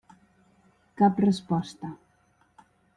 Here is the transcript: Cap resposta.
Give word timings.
Cap 1.03 1.23
resposta. 1.27 1.95